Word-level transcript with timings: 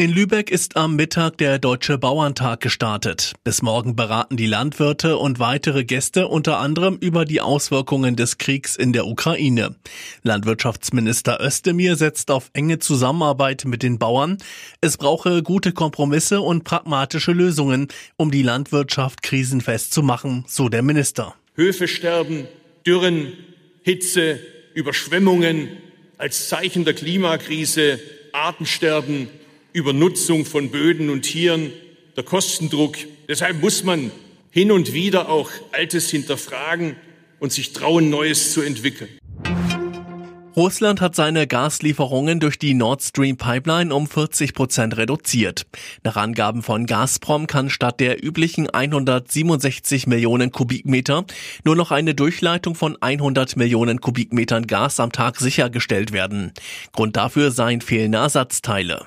In 0.00 0.12
Lübeck 0.12 0.50
ist 0.50 0.78
am 0.78 0.96
Mittag 0.96 1.36
der 1.36 1.58
Deutsche 1.58 1.98
Bauerntag 1.98 2.62
gestartet. 2.62 3.34
Bis 3.44 3.60
morgen 3.60 3.96
beraten 3.96 4.38
die 4.38 4.46
Landwirte 4.46 5.18
und 5.18 5.38
weitere 5.40 5.84
Gäste 5.84 6.26
unter 6.26 6.56
anderem 6.56 6.96
über 6.96 7.26
die 7.26 7.42
Auswirkungen 7.42 8.16
des 8.16 8.38
Kriegs 8.38 8.76
in 8.76 8.94
der 8.94 9.06
Ukraine. 9.06 9.76
Landwirtschaftsminister 10.22 11.38
Özdemir 11.42 11.96
setzt 11.96 12.30
auf 12.30 12.48
enge 12.54 12.78
Zusammenarbeit 12.78 13.66
mit 13.66 13.82
den 13.82 13.98
Bauern. 13.98 14.38
Es 14.80 14.96
brauche 14.96 15.42
gute 15.42 15.72
Kompromisse 15.72 16.40
und 16.40 16.64
pragmatische 16.64 17.32
Lösungen, 17.32 17.88
um 18.16 18.30
die 18.30 18.42
Landwirtschaft 18.42 19.22
krisenfest 19.22 19.92
zu 19.92 20.02
machen, 20.02 20.46
so 20.48 20.70
der 20.70 20.80
Minister. 20.80 21.34
Höfe 21.56 21.88
sterben, 21.88 22.48
Dürren, 22.86 23.34
Hitze, 23.82 24.40
Überschwemmungen 24.72 25.68
als 26.16 26.48
Zeichen 26.48 26.86
der 26.86 26.94
Klimakrise, 26.94 28.00
Artensterben, 28.32 29.28
Übernutzung 29.72 30.44
von 30.44 30.70
Böden 30.70 31.10
und 31.10 31.22
Tieren, 31.22 31.72
der 32.16 32.24
Kostendruck. 32.24 32.96
Deshalb 33.28 33.60
muss 33.60 33.84
man 33.84 34.10
hin 34.50 34.72
und 34.72 34.92
wieder 34.92 35.28
auch 35.28 35.50
Altes 35.72 36.10
hinterfragen 36.10 36.96
und 37.38 37.52
sich 37.52 37.72
trauen, 37.72 38.10
Neues 38.10 38.52
zu 38.52 38.62
entwickeln. 38.62 39.10
Russland 40.56 41.00
hat 41.00 41.14
seine 41.14 41.46
Gaslieferungen 41.46 42.40
durch 42.40 42.58
die 42.58 42.74
Nord 42.74 43.02
Stream 43.02 43.36
Pipeline 43.36 43.94
um 43.94 44.08
40 44.08 44.52
Prozent 44.52 44.96
reduziert. 44.96 45.64
Nach 46.02 46.16
Angaben 46.16 46.62
von 46.62 46.86
Gazprom 46.86 47.46
kann 47.46 47.70
statt 47.70 48.00
der 48.00 48.22
üblichen 48.22 48.68
167 48.68 50.08
Millionen 50.08 50.50
Kubikmeter 50.50 51.24
nur 51.64 51.76
noch 51.76 51.92
eine 51.92 52.14
Durchleitung 52.14 52.74
von 52.74 53.00
100 53.00 53.56
Millionen 53.56 54.00
Kubikmetern 54.00 54.66
Gas 54.66 54.98
am 54.98 55.12
Tag 55.12 55.38
sichergestellt 55.38 56.12
werden. 56.12 56.52
Grund 56.92 57.16
dafür 57.16 57.52
seien 57.52 57.80
fehlende 57.80 58.18
Ersatzteile. 58.18 59.06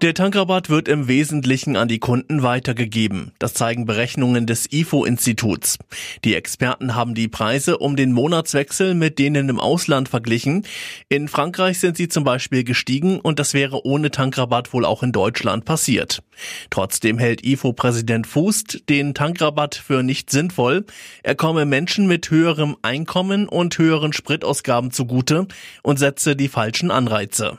Der 0.00 0.14
Tankrabatt 0.14 0.70
wird 0.70 0.86
im 0.86 1.08
Wesentlichen 1.08 1.74
an 1.74 1.88
die 1.88 1.98
Kunden 1.98 2.44
weitergegeben. 2.44 3.32
Das 3.40 3.52
zeigen 3.54 3.84
Berechnungen 3.84 4.46
des 4.46 4.70
IFO-Instituts. 4.70 5.78
Die 6.22 6.36
Experten 6.36 6.94
haben 6.94 7.16
die 7.16 7.26
Preise 7.26 7.78
um 7.78 7.96
den 7.96 8.12
Monatswechsel 8.12 8.94
mit 8.94 9.18
denen 9.18 9.48
im 9.48 9.58
Ausland 9.58 10.08
verglichen. 10.08 10.64
In 11.08 11.26
Frankreich 11.26 11.80
sind 11.80 11.96
sie 11.96 12.06
zum 12.06 12.22
Beispiel 12.22 12.62
gestiegen 12.62 13.18
und 13.18 13.40
das 13.40 13.54
wäre 13.54 13.84
ohne 13.84 14.12
Tankrabatt 14.12 14.72
wohl 14.72 14.84
auch 14.84 15.02
in 15.02 15.10
Deutschland 15.10 15.64
passiert. 15.64 16.22
Trotzdem 16.70 17.18
hält 17.18 17.44
IFO-Präsident 17.44 18.28
Fußt 18.28 18.88
den 18.88 19.14
Tankrabatt 19.14 19.74
für 19.74 20.04
nicht 20.04 20.30
sinnvoll. 20.30 20.84
Er 21.24 21.34
komme 21.34 21.64
Menschen 21.64 22.06
mit 22.06 22.30
höherem 22.30 22.76
Einkommen 22.82 23.48
und 23.48 23.76
höheren 23.78 24.12
Spritausgaben 24.12 24.92
zugute 24.92 25.48
und 25.82 25.98
setze 25.98 26.36
die 26.36 26.48
falschen 26.48 26.92
Anreize. 26.92 27.58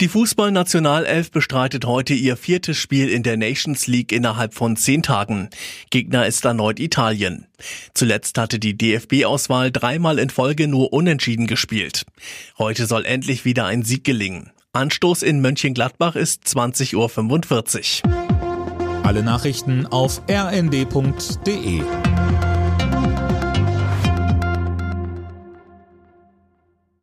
Die 0.00 0.06
Fußballnationalelf 0.06 1.32
bestreitet 1.32 1.84
heute 1.84 2.14
ihr 2.14 2.36
viertes 2.36 2.76
Spiel 2.76 3.08
in 3.08 3.24
der 3.24 3.36
Nations 3.36 3.88
League 3.88 4.12
innerhalb 4.12 4.54
von 4.54 4.76
zehn 4.76 5.02
Tagen. 5.02 5.50
Gegner 5.90 6.24
ist 6.24 6.44
erneut 6.44 6.78
Italien. 6.78 7.48
Zuletzt 7.94 8.38
hatte 8.38 8.60
die 8.60 8.78
DFB-Auswahl 8.78 9.72
dreimal 9.72 10.20
in 10.20 10.30
Folge 10.30 10.68
nur 10.68 10.92
unentschieden 10.92 11.48
gespielt. 11.48 12.06
Heute 12.58 12.86
soll 12.86 13.06
endlich 13.06 13.44
wieder 13.44 13.66
ein 13.66 13.82
Sieg 13.82 14.04
gelingen. 14.04 14.52
Anstoß 14.72 15.24
in 15.24 15.40
Mönchengladbach 15.40 16.14
ist 16.14 16.44
20.45 16.46 18.04
Uhr. 18.04 19.04
Alle 19.04 19.24
Nachrichten 19.24 19.86
auf 19.86 20.22
rnd.de 20.30 21.82